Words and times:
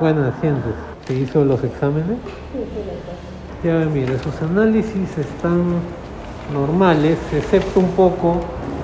Buenas, 0.00 0.32
sientes. 0.40 0.72
¿Se 1.06 1.12
hizo 1.12 1.44
los 1.44 1.62
exámenes? 1.62 2.16
Sí. 2.52 3.68
Ya 3.68 3.84
mire, 3.84 4.18
sus 4.18 4.40
análisis 4.40 5.18
están 5.18 5.74
normales, 6.54 7.18
excepto 7.36 7.80
un 7.80 7.90
poco 7.90 8.36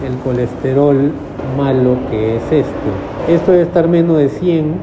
el 0.07 0.15
colesterol 0.19 1.13
malo 1.57 1.97
que 2.11 2.37
es 2.37 2.43
esto. 2.53 2.91
Esto 3.29 3.53
debe 3.53 3.65
estar 3.65 3.89
menos 3.89 4.19
de 4.19 4.29
100, 4.29 4.75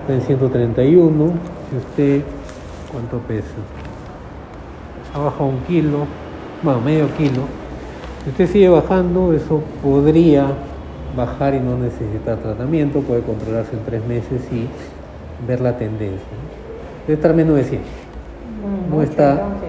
está 0.00 0.14
en 0.14 0.22
131. 0.22 1.30
Si 1.68 1.76
usted, 1.76 2.22
¿cuánto 2.90 3.18
pesa? 3.18 3.44
Ha 5.14 5.18
bajado 5.18 5.44
un 5.44 5.58
kilo, 5.66 6.06
bueno, 6.62 6.80
medio 6.80 7.14
kilo. 7.18 7.42
Si 8.24 8.30
usted 8.30 8.48
sigue 8.48 8.70
bajando, 8.70 9.34
eso 9.34 9.60
podría 9.82 10.46
bajar 11.14 11.54
y 11.54 11.60
no 11.60 11.76
necesitar 11.76 12.38
tratamiento, 12.38 13.00
puede 13.00 13.20
controlarse 13.20 13.76
en 13.76 13.84
tres 13.84 14.06
meses 14.06 14.40
y 14.50 14.68
ver 15.46 15.60
la 15.60 15.76
tendencia. 15.76 16.26
Debe 17.06 17.14
estar 17.16 17.34
menos 17.34 17.56
de 17.56 17.64
100. 17.64 17.80
Mm, 17.80 18.90
No 18.90 18.96
mucho, 18.96 19.10
está- 19.10 19.30
Entonces, 19.32 19.68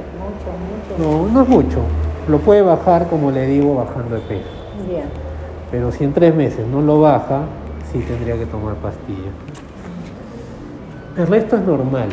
mucho, 0.98 1.04
mucho. 1.06 1.28
No, 1.28 1.32
no 1.34 1.42
es 1.44 1.50
mucho. 1.50 1.80
Lo 2.28 2.40
puede 2.40 2.62
bajar, 2.62 3.08
como 3.08 3.32
le 3.32 3.46
digo, 3.48 3.76
bajando 3.76 4.16
de 4.16 4.22
peso. 4.22 4.50
Bien. 4.88 5.06
Pero 5.72 5.92
si 5.92 6.04
en 6.04 6.14
tres 6.14 6.34
meses 6.36 6.66
no 6.68 6.82
lo 6.82 7.02
baja, 7.02 7.42
sí 7.92 8.00
tendría 8.00 8.36
que 8.38 8.46
tomar 8.46 8.76
pastillas. 8.76 9.34
El 11.18 11.28
resto 11.28 11.56
es 11.58 11.64
normal, 11.64 12.10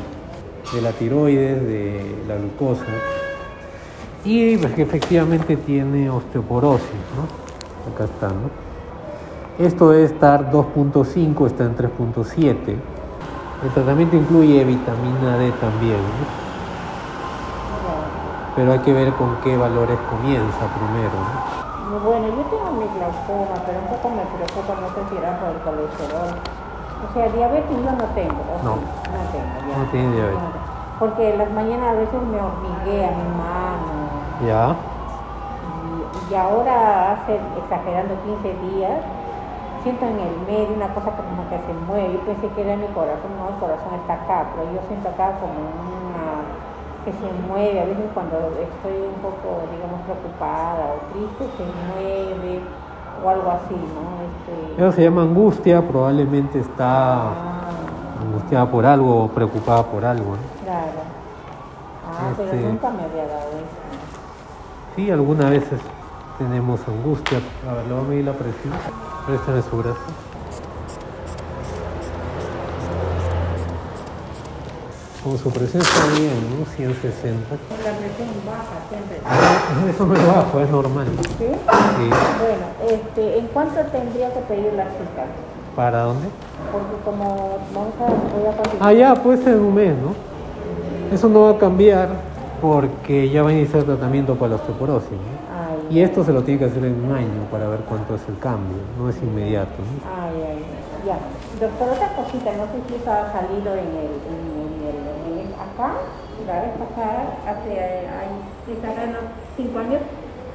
de 0.74 0.80
la 0.80 0.90
tiroides, 0.92 1.62
de 1.66 2.00
la 2.26 2.36
glucosa. 2.36 2.84
Y 4.24 4.56
pues, 4.56 4.72
que 4.72 4.82
efectivamente 4.82 5.56
tiene 5.56 6.08
osteoporosis, 6.08 6.88
¿no? 7.16 7.92
Acá 7.94 8.04
está, 8.04 8.28
¿no? 8.28 8.64
Esto 9.64 9.90
debe 9.90 10.04
estar 10.04 10.50
2.5, 10.50 11.46
está 11.46 11.64
en 11.64 11.76
3.7. 11.76 12.76
El 13.64 13.70
tratamiento 13.72 14.16
incluye 14.16 14.64
vitamina 14.64 15.38
D 15.38 15.50
también, 15.52 15.96
¿no? 15.96 16.44
pero 18.54 18.72
hay 18.72 18.78
que 18.80 18.92
ver 18.92 19.12
con 19.14 19.34
qué 19.42 19.56
valores 19.56 19.98
comienza 20.08 20.66
primero. 20.78 21.10
¿no? 21.90 21.98
Bueno, 22.00 22.28
yo 22.28 22.42
tengo 22.44 22.70
mi 22.72 22.86
glaucoma, 22.94 23.56
pero 23.66 23.80
un 23.80 23.86
poco 23.88 24.10
me 24.10 24.22
preocupa, 24.30 24.74
no 24.80 24.88
sé 24.94 25.10
si 25.10 25.16
era 25.16 25.38
por 25.40 25.48
el 25.50 25.58
colesterol. 25.62 26.38
O 27.02 27.12
sea, 27.12 27.28
diabetes 27.30 27.70
yo 27.70 27.92
no 27.92 28.04
tengo. 28.14 28.40
¿o 28.54 28.62
No. 28.62 28.74
No 28.76 29.22
tengo, 29.32 29.54
ya. 29.68 29.78
No 29.78 29.84
tiene 29.90 30.14
diabetes. 30.14 30.40
Porque 30.98 31.30
en 31.32 31.38
las 31.38 31.50
mañanas 31.50 31.88
a 31.88 31.94
veces 31.94 32.22
me 32.22 32.40
hormiguea 32.40 33.10
mi 33.10 33.28
mano. 33.36 33.92
Ya. 34.46 34.76
Y, 36.30 36.32
y 36.32 36.36
ahora 36.36 37.12
hace, 37.12 37.40
exagerando 37.58 38.14
15 38.24 38.54
días, 38.70 39.00
siento 39.84 40.04
en 40.06 40.18
el 40.18 40.34
medio 40.48 40.74
una 40.74 40.88
cosa 40.94 41.12
como 41.12 41.44
que 41.48 41.58
se 41.60 41.72
mueve. 41.86 42.14
Yo 42.14 42.20
pensé 42.26 42.48
que 42.56 42.62
era 42.64 42.74
mi 42.76 42.88
corazón, 42.96 43.30
no, 43.38 43.48
el 43.54 43.58
corazón 43.60 43.92
está 44.00 44.14
acá, 44.14 44.48
pero 44.56 44.72
yo 44.74 44.80
siento 44.88 45.08
acá 45.10 45.38
como 45.38 45.54
una 45.54 46.42
que 47.04 47.12
se 47.12 47.28
mueve. 47.46 47.80
A 47.80 47.84
veces 47.84 48.08
cuando 48.14 48.36
estoy 48.58 48.96
un 49.12 49.20
poco, 49.20 49.68
digamos, 49.70 50.00
preocupada 50.08 50.96
o 50.96 50.96
triste, 51.12 51.44
se 51.54 51.64
mueve 51.86 52.60
o 53.22 53.28
algo 53.28 53.50
así, 53.52 53.76
¿no? 53.76 54.24
Este, 54.24 54.82
Eso 54.82 54.92
se 54.92 55.02
llama 55.04 55.22
angustia, 55.22 55.86
probablemente 55.86 56.58
está 56.60 57.28
ah, 57.28 58.24
angustiada 58.24 58.66
por 58.66 58.84
algo 58.86 59.24
o 59.24 59.28
preocupada 59.28 59.84
por 59.84 60.04
algo. 60.04 60.34
claro. 60.64 61.04
Ah, 62.08 62.30
Este- 62.32 62.44
pero 62.50 62.68
nunca 62.68 62.90
me 62.90 63.02
había 63.04 63.26
dado 63.26 63.48
eso. 63.48 64.96
Sí, 64.96 65.10
algunas 65.10 65.50
veces 65.50 65.80
tenemos 66.38 66.80
angustia. 66.88 67.38
A 67.68 67.74
ver, 67.74 67.86
le 67.86 67.94
voy 67.94 68.04
a 68.04 68.08
medir 68.08 68.24
la 68.26 68.32
presión. 68.32 68.72
Préstame 69.26 69.62
su 69.62 69.76
brazo. 69.78 69.98
Como 75.22 75.38
su 75.38 75.50
presión 75.50 75.80
está 75.80 76.04
bien, 76.18 76.60
¿no? 76.60 76.66
160. 76.66 77.48
La 77.50 77.92
presión 77.96 78.28
baja 78.44 78.84
siempre. 78.90 79.90
Eso 79.90 80.04
no 80.04 80.14
es 80.14 80.26
bajo, 80.26 80.60
es 80.60 80.68
normal. 80.68 81.06
¿Sí? 81.38 81.46
Sí. 81.46 81.46
Bueno, 81.48 82.92
este, 82.92 83.38
¿en 83.38 83.46
cuánto 83.46 83.80
tendría 83.90 84.34
que 84.34 84.40
pedir 84.40 84.74
la 84.74 84.84
cita? 84.84 85.24
¿Para 85.74 86.02
dónde? 86.02 86.28
Porque 86.70 87.02
como 87.02 87.58
vamos 87.74 87.94
a, 88.00 88.36
voy 88.36 88.46
a 88.46 88.56
continuar. 88.58 88.88
Ah, 88.88 88.92
ya, 88.92 89.14
puede 89.14 89.42
ser 89.42 89.54
en 89.54 89.60
un 89.60 89.74
mes, 89.74 89.94
¿no? 89.96 91.14
Eso 91.14 91.30
no 91.30 91.44
va 91.44 91.50
a 91.52 91.58
cambiar 91.58 92.10
porque 92.60 93.30
ya 93.30 93.42
va 93.42 93.48
a 93.48 93.52
iniciar 93.54 93.84
tratamiento 93.84 94.34
para 94.34 94.50
la 94.50 94.56
osteoporosis. 94.56 95.10
¿no? 95.12 95.53
Y 95.90 96.00
esto 96.00 96.24
se 96.24 96.32
lo 96.32 96.42
tiene 96.42 96.58
que 96.60 96.66
hacer 96.66 96.84
en 96.84 97.04
un 97.04 97.12
año 97.12 97.44
para 97.50 97.68
ver 97.68 97.80
cuánto 97.88 98.14
es 98.14 98.22
el 98.28 98.38
cambio, 98.38 98.78
no 98.98 99.08
es 99.10 99.16
inmediato. 99.22 99.76
¿no? 99.78 100.00
Ay, 100.08 100.36
ay, 100.48 100.58
ya. 101.06 101.18
Doctor, 101.60 101.88
otra 101.94 102.08
cosita, 102.16 102.50
no 102.56 102.64
sé 102.72 102.78
si 102.88 102.94
eso 102.96 103.10
ha 103.12 103.30
salido 103.32 103.72
en 103.74 103.90
el, 103.92 104.10
en 104.24 104.40
el, 104.54 104.72
en 104.88 105.34
el- 105.44 105.54
acá, 105.54 106.00
la 106.46 106.60
vez 106.62 106.72
pasada, 106.80 107.36
hace 107.46 107.72
años, 108.08 108.42
cinco 109.56 109.78
años, 109.78 110.00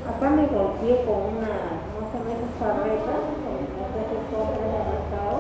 acá 0.10 0.30
me 0.30 0.46
golpeé 0.48 1.06
con 1.06 1.40
una, 1.40 1.56
no 1.94 2.04
sé, 2.10 2.18
esas 2.20 2.60
barretas, 2.60 3.22
no 3.22 3.86
sé 3.94 4.00
si 4.10 4.18
todo 4.34 4.50
es 4.50 4.72
arrastrado, 4.76 5.38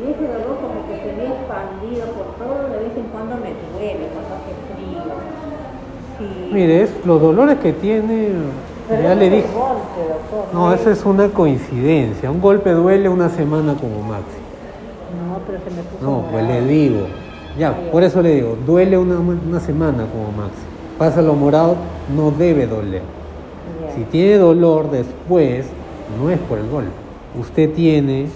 y 0.00 0.02
ese 0.10 0.24
dolor 0.24 0.56
como 0.58 0.78
que 0.88 0.94
se 0.98 1.10
me 1.14 1.24
expandido 1.30 2.02
por 2.16 2.28
todo, 2.40 2.68
de 2.70 2.78
vez 2.80 2.96
en 2.96 3.06
cuando 3.12 3.36
me 3.36 3.52
duele 3.76 4.08
cuando 4.10 4.32
hace 4.40 4.52
frío. 4.72 5.14
Sí. 6.18 6.50
Mire, 6.52 6.82
es, 6.82 6.90
los 7.06 7.20
dolores 7.20 7.58
que 7.58 7.72
tiene, 7.72 8.30
Pero 8.96 9.02
ya 9.08 9.14
le 9.14 9.30
dije. 9.30 9.46
el 9.48 9.54
golpe, 9.54 10.00
doctor, 10.08 10.54
No, 10.54 10.72
es- 10.72 10.80
esa 10.80 10.90
es 10.92 11.04
una 11.04 11.28
coincidencia. 11.28 12.30
Un 12.30 12.40
golpe 12.40 12.70
duele 12.70 13.08
una 13.08 13.28
semana 13.28 13.74
como 13.74 14.00
máximo. 14.02 14.42
No, 15.28 15.38
pero 15.46 15.58
se 15.58 15.70
me 15.70 15.82
puso 15.82 16.04
No, 16.04 16.24
pues 16.30 16.46
le 16.46 16.60
digo. 16.66 17.06
Ya, 17.58 17.74
por 17.90 18.02
eso 18.02 18.22
le 18.22 18.34
digo, 18.36 18.56
duele 18.66 18.96
una, 18.98 19.16
una 19.18 19.60
semana 19.60 20.04
como 20.06 20.28
máximo. 20.32 20.66
Pasa 20.98 21.20
lo 21.22 21.34
morado, 21.34 21.76
no 22.16 22.30
debe 22.30 22.66
doler. 22.66 23.02
Si 23.94 24.04
tiene 24.04 24.38
dolor 24.38 24.90
después, 24.90 25.66
no 26.18 26.30
es 26.30 26.38
por 26.38 26.58
el 26.58 26.68
golpe. 26.70 26.90
Usted 27.38 27.72
tiene, 27.74 28.26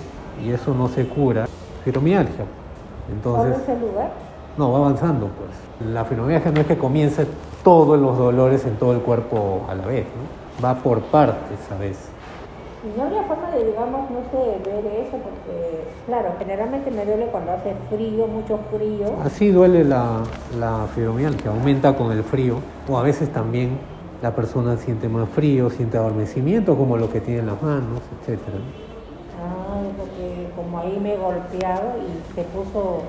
y 0.45 0.51
eso 0.51 0.75
no 0.75 0.89
se 0.89 1.07
cura, 1.07 1.47
fibromialgia. 1.85 2.35
¿Solo 2.35 3.45
Entonces, 3.47 3.63
ese 3.63 3.81
lugar? 3.81 4.11
no, 4.59 4.73
va 4.73 4.79
avanzando 4.79 5.29
pues. 5.29 5.91
La 5.93 6.05
fibromialgia 6.05 6.51
no 6.51 6.61
es 6.61 6.67
que 6.67 6.77
comience 6.77 7.27
todos 7.65 7.99
los 7.99 8.19
dolores 8.19 8.65
en 8.67 8.77
todo 8.77 8.93
el 8.93 9.01
cuerpo 9.01 9.63
a 9.69 9.75
la 9.75 9.87
vez, 9.87 10.05
¿no? 10.05 10.46
Va 10.65 10.75
por 10.75 11.01
partes 11.03 11.59
a 11.71 11.79
veces. 11.79 12.09
Y 12.85 12.97
no 12.97 13.05
habría 13.05 13.23
forma 13.25 13.51
de, 13.51 13.65
digamos, 13.65 14.11
no 14.11 14.21
sé, 14.31 14.71
ver 14.71 14.87
eso, 14.87 15.17
porque, 15.17 15.85
claro, 16.07 16.35
generalmente 16.39 16.91
me 16.91 17.05
duele 17.05 17.27
cuando 17.27 17.53
hace 17.53 17.75
frío, 17.91 18.27
mucho 18.27 18.61
frío. 18.73 19.17
Así 19.25 19.51
duele 19.51 19.83
la, 19.83 20.23
la 20.59 20.87
fibromialgia, 20.95 21.51
aumenta 21.51 21.97
con 21.97 22.13
el 22.13 22.23
frío, 22.23 22.59
o 22.89 22.97
a 22.97 23.03
veces 23.03 23.33
también 23.33 23.79
la 24.23 24.35
persona 24.35 24.77
siente 24.77 25.09
más 25.09 25.29
frío, 25.29 25.69
siente 25.69 25.99
adormecimiento, 25.99 26.77
como 26.77 26.97
lo 26.97 27.11
que 27.11 27.21
tiene 27.21 27.41
en 27.41 27.47
las 27.47 27.61
manos, 27.61 28.01
etc. 28.23 28.39
Ay, 29.43 29.91
porque 29.99 30.49
como 30.55 30.79
ahí 30.79 30.99
me 31.03 31.15
he 31.15 31.17
golpeado 31.19 31.95
y 31.99 32.35
se 32.35 32.43
puso, 32.45 33.03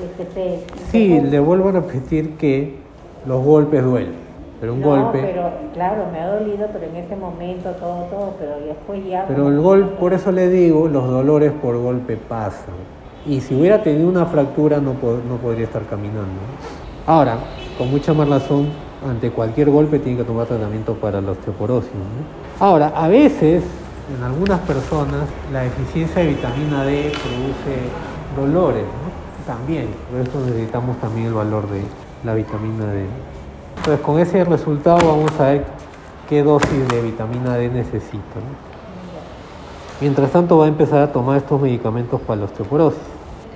este, 0.00 0.32
se... 0.34 0.90
Sí, 0.90 1.20
le 1.20 1.40
vuelvo 1.40 1.70
a 1.70 1.72
repetir 1.72 2.36
que 2.36 2.76
los 3.26 3.44
golpes 3.44 3.82
duelen, 3.84 4.14
pero 4.62 4.74
un 4.74 4.80
no, 4.80 4.90
golpe, 4.90 5.20
pero, 5.20 5.50
claro, 5.74 6.04
me 6.12 6.20
ha 6.20 6.28
dolido, 6.28 6.68
pero 6.72 6.86
en 6.86 6.94
ese 6.94 7.16
momento 7.16 7.70
todo, 7.80 8.04
todo, 8.04 8.34
pero 8.38 8.60
después 8.64 9.04
ya... 9.04 9.24
pero 9.26 9.48
el 9.48 9.60
golpe, 9.60 9.96
por 9.96 10.12
eso 10.12 10.30
le 10.30 10.48
digo, 10.48 10.86
los 10.86 11.04
dolores 11.08 11.50
por 11.50 11.76
golpe 11.78 12.16
pasan. 12.16 12.76
Y 13.26 13.40
si 13.40 13.56
hubiera 13.56 13.82
tenido 13.82 14.08
una 14.08 14.24
fractura 14.24 14.78
no, 14.78 14.92
no 14.92 15.36
podría 15.42 15.64
estar 15.64 15.82
caminando. 15.86 16.38
Ahora, 17.08 17.38
con 17.76 17.90
mucha 17.90 18.14
más 18.14 18.28
razón, 18.28 18.68
ante 19.04 19.32
cualquier 19.32 19.68
golpe 19.68 19.98
tiene 19.98 20.18
que 20.18 20.24
tomar 20.24 20.46
tratamiento 20.46 20.94
para 20.94 21.20
la 21.20 21.32
osteoporosis. 21.32 21.90
¿no? 21.92 22.64
Ahora, 22.64 22.92
a 22.94 23.08
veces, 23.08 23.64
en 24.16 24.22
algunas 24.22 24.60
personas, 24.60 25.28
la 25.52 25.62
deficiencia 25.62 26.22
de 26.22 26.28
vitamina 26.28 26.84
D 26.84 27.10
produce 27.10 28.40
dolores. 28.40 28.84
¿no? 28.84 29.44
También, 29.44 29.88
por 30.08 30.20
eso 30.20 30.38
necesitamos 30.46 30.98
también 30.98 31.26
el 31.26 31.34
valor 31.34 31.68
de 31.68 31.80
la 32.22 32.34
vitamina 32.34 32.86
D. 32.92 33.06
Entonces, 33.82 34.06
con 34.06 34.20
ese 34.20 34.44
resultado 34.44 34.98
vamos 35.04 35.40
a 35.40 35.46
ver 35.46 35.64
qué 36.28 36.44
dosis 36.44 36.88
de 36.88 37.02
vitamina 37.02 37.56
D 37.56 37.68
necesita. 37.68 38.36
¿no? 38.36 38.54
Mientras 40.00 40.30
tanto 40.30 40.56
va 40.58 40.66
a 40.66 40.68
empezar 40.68 41.02
a 41.02 41.10
tomar 41.10 41.38
estos 41.38 41.60
medicamentos 41.60 42.20
para 42.20 42.38
la 42.38 42.44
osteoporosis. 42.44 43.02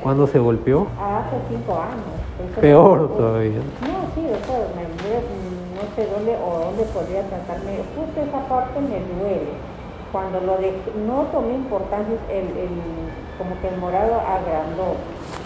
¿Cuándo 0.02 0.26
se 0.26 0.40
golpeó? 0.40 0.88
Hace 0.99 1.37
cinco 1.49 1.75
años. 1.75 2.58
Peor 2.61 3.17
todavía. 3.17 3.61
No, 3.82 4.11
sí, 4.17 4.26
doctor, 4.26 4.67
me 4.75 4.82
no 4.82 5.94
sé 5.94 6.11
dónde 6.11 6.37
o 6.44 6.58
dónde 6.58 6.82
podría 6.87 7.22
tratarme. 7.29 7.79
Justo 7.94 8.20
esa 8.20 8.49
parte 8.49 8.81
me 8.81 8.99
duele. 9.22 9.52
Cuando 10.11 10.40
lo 10.40 10.56
de, 10.56 10.72
no 11.06 11.22
tomé 11.31 11.55
importancia, 11.55 12.17
el, 12.29 12.46
el, 12.46 12.70
como 13.38 13.61
que 13.61 13.69
el 13.69 13.79
morado 13.79 14.14
agrandó. 14.14 14.96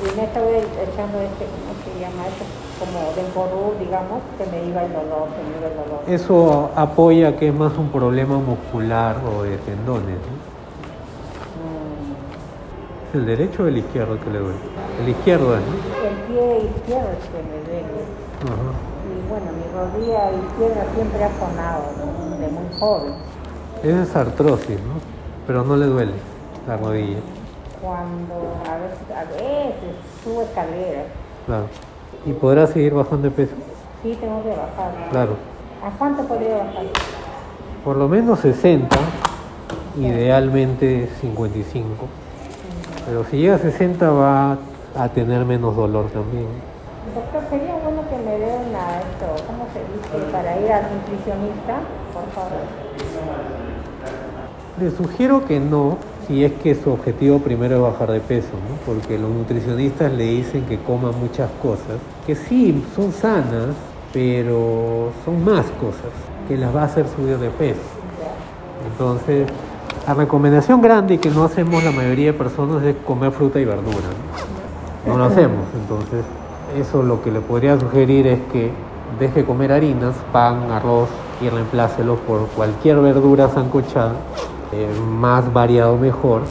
Y 0.01 0.17
me 0.17 0.25
estaba 0.25 0.47
echando 0.49 1.21
este, 1.21 1.45
¿cómo 1.45 1.77
se 1.85 2.01
llama 2.01 2.27
eso? 2.27 2.45
Como 2.81 3.13
de 3.15 3.21
encorrur, 3.21 3.79
digamos, 3.79 4.23
que 4.39 4.47
me 4.47 4.65
iba 4.67 4.83
el 4.83 4.93
dolor, 4.93 5.29
se 5.37 5.43
me 5.45 5.59
iba 5.59 5.69
el 5.69 5.77
dolor. 5.77 6.01
Eso 6.09 6.71
apoya 6.75 7.37
que 7.37 7.49
es 7.49 7.55
más 7.55 7.77
un 7.77 7.91
problema 7.91 8.39
muscular 8.39 9.17
o 9.25 9.43
de 9.43 9.59
tendones. 9.59 10.17
¿no? 10.17 10.33
Mm, 11.61 13.09
¿Es 13.09 13.15
el 13.15 13.27
derecho 13.27 13.65
o 13.65 13.67
el 13.67 13.77
izquierdo 13.77 14.19
que 14.19 14.31
le 14.31 14.39
duele? 14.39 14.59
El 15.03 15.09
izquierdo 15.11 15.57
¿no? 15.57 16.11
pie 16.31 16.71
izquierdo 16.77 17.11
es 17.11 17.27
que 17.29 17.43
me 17.43 17.59
duele. 17.67 18.01
Ajá. 18.47 18.73
Y 19.05 19.29
bueno, 19.29 19.53
mi 19.53 19.67
rodilla 19.75 20.33
izquierda 20.33 20.85
siempre 20.95 21.25
ha 21.25 21.33
sonado 21.39 21.83
¿no? 21.99 22.37
de 22.39 22.49
muy 22.49 22.79
joven. 22.79 23.13
Esa 23.83 24.03
es 24.03 24.17
artrosis, 24.17 24.81
¿no? 24.81 24.95
Pero 25.47 25.65
no 25.65 25.77
le 25.77 25.87
duele 25.87 26.13
la 26.67 26.77
rodilla. 26.77 27.19
Cuando 27.81 28.35
a 28.69 28.77
veces, 28.77 29.17
a 29.17 29.25
veces 29.25 29.97
subo 30.23 30.43
escaleras, 30.43 31.07
Claro. 31.47 31.65
¿Y 32.27 32.33
podrá 32.33 32.67
seguir 32.67 32.93
bajando 32.95 33.23
de 33.23 33.31
peso? 33.31 33.55
sí 34.03 34.17
tengo 34.21 34.43
que 34.43 34.51
bajar. 34.51 35.09
Claro. 35.11 35.37
¿A 35.85 35.91
cuánto 35.99 36.23
podría 36.25 36.57
bajar? 36.59 36.85
Por 37.85 37.97
lo 37.97 38.09
menos 38.09 38.41
60, 38.41 38.95
idealmente 39.99 41.09
55. 41.21 41.89
Pero 43.07 43.25
si 43.25 43.39
llega 43.39 43.55
a 43.55 43.59
60 43.59 44.11
va 44.11 44.59
a 44.97 45.09
tener 45.09 45.45
menos 45.47 45.75
dolor 45.77 46.07
también. 46.11 46.47
Doctor, 47.15 47.43
sería 47.49 47.75
bueno 47.83 48.03
que 48.09 48.17
me 48.19 48.39
dé 48.39 48.47
una, 48.69 48.99
esto, 49.01 49.45
¿cómo 49.47 49.65
se 49.73 49.81
dice? 50.19 50.31
Para 50.31 50.61
ir 50.61 50.71
al 50.71 50.83
nutricionista, 50.95 51.79
por 52.13 52.25
favor. 52.35 52.61
Le 54.79 54.91
sugiero 54.91 55.45
que 55.47 55.59
no, 55.61 55.97
si 56.31 56.45
es 56.45 56.53
que 56.63 56.77
su 56.77 56.93
objetivo 56.93 57.41
primero 57.41 57.75
es 57.75 57.83
bajar 57.83 58.13
de 58.13 58.21
peso, 58.21 58.51
¿no? 58.53 58.77
porque 58.87 59.19
los 59.19 59.31
nutricionistas 59.31 60.13
le 60.13 60.25
dicen 60.25 60.63
que 60.65 60.79
coma 60.79 61.11
muchas 61.11 61.51
cosas, 61.61 61.99
que 62.25 62.37
sí, 62.37 62.85
son 62.95 63.11
sanas, 63.11 63.75
pero 64.13 65.11
son 65.25 65.45
más 65.45 65.67
cosas 65.81 66.13
que 66.47 66.57
las 66.57 66.75
va 66.75 66.83
a 66.83 66.85
hacer 66.85 67.07
subir 67.09 67.37
de 67.37 67.51
peso. 67.51 67.81
Entonces, 68.93 69.49
la 70.07 70.15
recomendación 70.15 70.81
grande 70.81 71.19
que 71.19 71.31
no 71.31 71.43
hacemos 71.43 71.83
la 71.83 71.91
mayoría 71.91 72.27
de 72.27 72.39
personas 72.39 72.85
es 72.85 72.95
comer 73.05 73.33
fruta 73.33 73.59
y 73.59 73.65
verdura. 73.65 73.97
No, 75.05 75.15
no 75.15 75.19
lo 75.19 75.25
hacemos, 75.25 75.65
entonces 75.75 76.25
eso 76.79 77.03
lo 77.03 77.23
que 77.23 77.33
le 77.33 77.41
podría 77.41 77.79
sugerir 77.81 78.29
es 78.29 78.39
que 78.53 78.71
deje 79.19 79.41
de 79.41 79.45
comer 79.45 79.73
harinas, 79.73 80.15
pan, 80.33 80.71
arroz 80.71 81.09
y 81.41 81.49
reemplácelos 81.49 82.21
por 82.21 82.47
cualquier 82.51 83.01
verdura 83.01 83.49
sancochada, 83.49 84.15
eh, 84.73 84.89
más 85.19 85.53
variado 85.53 85.97
mejor, 85.97 86.43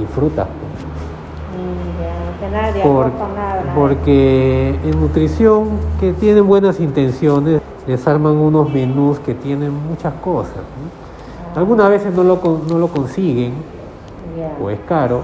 y 0.00 0.04
fruta. 0.06 0.44
Mm, 0.44 2.72
que 2.74 2.80
Por- 2.82 3.06
nada, 3.06 3.72
porque 3.74 4.78
en 4.84 5.00
nutrición, 5.00 5.68
que 5.98 6.12
tienen 6.12 6.46
buenas 6.46 6.80
intenciones, 6.80 7.60
les 7.86 8.06
arman 8.06 8.36
unos 8.36 8.72
menús 8.72 9.18
que 9.20 9.34
tienen 9.34 9.72
muchas 9.88 10.12
cosas. 10.14 10.56
¿no? 10.56 11.60
Algunas 11.60 11.88
veces 11.88 12.14
no 12.14 12.22
lo, 12.22 12.38
no 12.68 12.78
lo 12.78 12.88
consiguen 12.88 13.54
o 14.62 14.70
es 14.70 14.78
caro, 14.88 15.22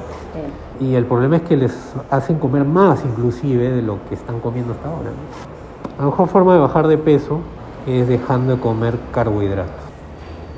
y 0.81 0.94
el 0.94 1.04
problema 1.06 1.37
es 1.37 1.42
que 1.42 1.56
les 1.56 1.94
hacen 2.10 2.38
comer 2.38 2.64
más 2.64 3.02
inclusive 3.04 3.70
de 3.70 3.82
lo 3.82 3.99
que 4.08 4.14
están 4.14 4.40
comiendo 4.40 4.72
hasta 4.72 4.88
ahora. 4.88 5.10
¿no? 5.10 6.04
La 6.04 6.10
mejor 6.10 6.28
forma 6.28 6.54
de 6.54 6.60
bajar 6.60 6.87
de 6.87 6.99
peso 6.99 7.40
es 7.87 8.08
dejando 8.08 8.56
de 8.56 8.60
comer 8.60 8.99
carbohidratos. 9.12 9.86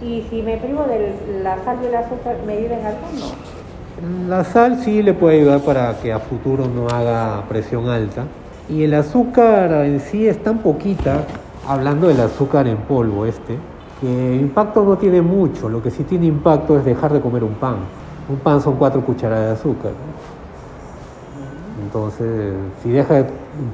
Y 0.01 0.25
si 0.31 0.43
me 0.43 0.57
privo 0.59 0.85
de 0.85 1.13
la 1.43 1.63
sal 1.65 1.79
y 1.83 1.87
el 1.87 1.95
azúcar, 1.97 2.37
¿me 2.47 2.53
ayudan 2.55 2.81
algo? 2.87 3.01
No. 3.19 4.29
La 4.29 4.45
sal 4.45 4.79
sí 4.85 5.03
le 5.03 5.13
puede 5.13 5.41
ayudar 5.41 5.61
para 5.61 5.99
que 5.99 6.13
a 6.13 6.21
futuro 6.21 6.69
no 6.69 6.87
haga 6.87 7.43
presión 7.49 7.89
alta. 7.89 8.25
Y 8.69 8.85
el 8.85 8.95
azúcar 8.95 9.73
en 9.85 9.99
sí 9.99 10.29
es 10.29 10.41
tan 10.43 10.59
poquita, 10.59 11.25
hablando 11.67 12.07
del 12.07 12.21
azúcar 12.21 12.69
en 12.69 12.77
polvo 12.77 13.27
este, 13.27 13.57
que 14.01 14.37
impacto 14.37 14.85
no 14.85 14.97
tiene 14.99 15.21
mucho. 15.21 15.69
Lo 15.69 15.83
que 15.83 15.91
sí 15.91 16.05
tiene 16.05 16.27
impacto 16.27 16.79
es 16.79 16.85
dejar 16.85 17.13
de 17.13 17.21
comer 17.21 17.43
un 17.43 17.55
pan. 17.55 17.77
Un 18.29 18.37
pan 18.37 18.61
son 18.61 18.77
cuatro 18.77 19.05
cucharadas 19.05 19.47
de 19.47 19.53
azúcar. 19.53 19.93
Entonces, 21.89 22.53
si 22.83 22.91
deja 22.91 23.15
de 23.15 23.25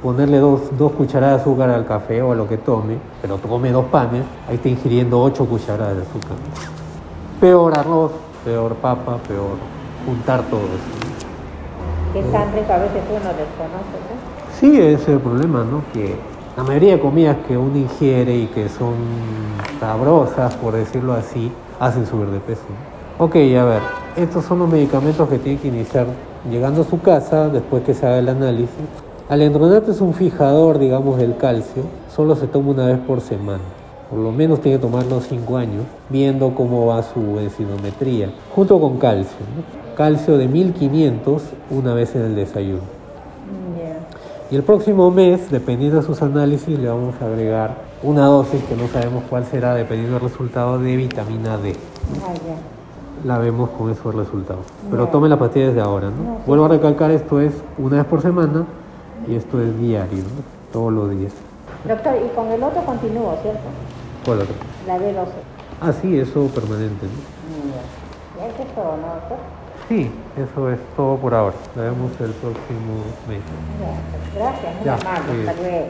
ponerle 0.00 0.38
dos, 0.38 0.60
dos 0.78 0.92
cucharadas 0.92 1.38
de 1.38 1.40
azúcar 1.42 1.68
al 1.70 1.84
café 1.84 2.22
o 2.22 2.30
a 2.30 2.36
lo 2.36 2.46
que 2.46 2.58
tome, 2.58 2.96
pero 3.20 3.38
come 3.38 3.72
dos 3.72 3.86
panes, 3.86 4.22
ahí 4.48 4.54
está 4.54 4.68
ingiriendo 4.68 5.20
ocho 5.20 5.44
cucharadas 5.46 5.96
de 5.96 6.02
azúcar. 6.02 6.36
Peor 7.40 7.76
arroz, 7.76 8.12
peor 8.44 8.76
papa, 8.76 9.16
peor 9.26 9.56
juntar 10.06 10.42
todo 10.42 10.60
eso. 10.60 12.12
Que 12.12 12.20
es 12.20 12.30
tan 12.30 12.52
rico, 12.54 12.72
a 12.72 12.78
veces 12.78 13.02
uno 13.10 13.30
desconoce, 13.30 13.98
¿no? 14.06 14.60
Sí, 14.60 14.80
ese 14.80 15.02
es 15.02 15.08
el 15.08 15.18
problema, 15.18 15.64
¿no? 15.64 15.82
Que 15.92 16.14
la 16.56 16.62
mayoría 16.62 16.92
de 16.92 17.00
comidas 17.00 17.36
que 17.48 17.58
uno 17.58 17.76
ingiere 17.76 18.36
y 18.36 18.46
que 18.46 18.68
son 18.68 18.94
sabrosas, 19.80 20.54
por 20.54 20.74
decirlo 20.74 21.14
así, 21.14 21.50
hacen 21.80 22.06
subir 22.06 22.28
de 22.28 22.38
peso. 22.38 22.62
Ok, 23.18 23.34
a 23.34 23.64
ver, 23.64 23.82
estos 24.14 24.44
son 24.44 24.60
los 24.60 24.68
medicamentos 24.68 25.28
que 25.28 25.38
tiene 25.38 25.58
que 25.58 25.66
iniciar 25.66 26.06
llegando 26.50 26.82
a 26.82 26.84
su 26.84 27.00
casa 27.00 27.48
después 27.48 27.82
que 27.84 27.94
se 27.94 28.06
haga 28.06 28.18
el 28.18 28.28
análisis. 28.28 28.68
Alendronato 29.28 29.90
es 29.90 30.00
un 30.00 30.12
fijador, 30.12 30.78
digamos, 30.78 31.18
del 31.18 31.36
calcio, 31.36 31.82
solo 32.14 32.36
se 32.36 32.46
toma 32.46 32.72
una 32.72 32.86
vez 32.86 32.98
por 32.98 33.20
semana. 33.20 33.62
Por 34.10 34.18
lo 34.18 34.32
menos 34.32 34.60
tiene 34.60 34.78
que 34.78 34.82
tomarlo 34.82 35.20
5 35.20 35.56
años, 35.56 35.84
viendo 36.10 36.54
cómo 36.54 36.86
va 36.86 37.02
su 37.02 37.36
densitometría, 37.36 38.30
junto 38.54 38.78
con 38.78 38.98
calcio. 38.98 39.38
¿no? 39.40 39.96
Calcio 39.96 40.36
de 40.36 40.46
1500 40.46 41.42
una 41.70 41.94
vez 41.94 42.14
en 42.14 42.22
el 42.22 42.34
desayuno. 42.34 42.82
Y 44.50 44.56
el 44.56 44.62
próximo 44.62 45.10
mes, 45.10 45.50
dependiendo 45.50 46.00
de 46.00 46.06
sus 46.06 46.20
análisis, 46.20 46.78
le 46.78 46.88
vamos 46.88 47.14
a 47.20 47.26
agregar 47.26 47.76
una 48.02 48.26
dosis 48.26 48.62
que 48.64 48.76
no 48.76 48.86
sabemos 48.88 49.24
cuál 49.30 49.46
será, 49.46 49.74
dependiendo 49.74 50.18
del 50.18 50.28
resultado 50.28 50.78
de 50.78 50.96
vitamina 50.96 51.56
D. 51.56 51.74
Ah. 52.22 52.83
La 53.24 53.38
vemos 53.38 53.70
con 53.70 53.90
esos 53.90 54.14
resultados. 54.14 54.66
Pero 54.90 55.08
tome 55.08 55.28
la 55.28 55.38
pastilla 55.38 55.68
desde 55.68 55.80
ahora, 55.80 56.08
¿no? 56.08 56.38
Vuelvo 56.46 56.66
a 56.66 56.68
recalcar, 56.68 57.10
esto 57.10 57.40
es 57.40 57.54
una 57.78 57.96
vez 57.98 58.04
por 58.06 58.20
semana 58.20 58.66
y 59.26 59.34
esto 59.36 59.60
es 59.62 59.78
diario, 59.78 60.18
¿no? 60.18 60.72
Todos 60.72 60.92
los 60.92 61.10
días. 61.10 61.32
Doctor, 61.86 62.14
y 62.24 62.34
con 62.34 62.50
el 62.50 62.62
otro 62.62 62.82
continúo, 62.84 63.36
¿cierto? 63.42 63.60
¿Cuál 64.24 64.40
otro? 64.40 64.54
La 64.86 64.98
B12. 64.98 65.28
Ah, 65.80 65.92
sí, 65.92 66.18
eso 66.18 66.46
permanente, 66.48 67.06
¿no? 67.06 67.34
Ya. 67.72 68.46
Eso 68.46 68.62
es 68.62 68.74
todo, 68.74 68.96
¿no, 68.96 69.14
doctor? 69.14 69.38
Sí, 69.88 70.10
eso 70.36 70.70
es 70.70 70.78
todo 70.96 71.16
por 71.16 71.34
ahora. 71.34 71.54
La 71.76 71.82
vemos 71.82 72.10
el 72.20 72.30
próximo 72.32 73.04
mes. 73.28 73.40
Ya, 73.80 74.40
Gracias, 74.40 74.74
muy 74.80 74.88
amable. 74.88 75.48
Hasta 75.48 75.62
luego. 75.62 75.86